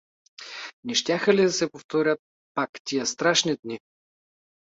Не 0.83 0.95
щяха 0.95 1.33
ли 1.35 1.43
да 1.43 1.51
се 1.57 1.69
повторят 1.71 2.19
пак 2.53 2.69
тия 2.83 3.05
страшни 3.05 3.57
дни? 3.63 3.79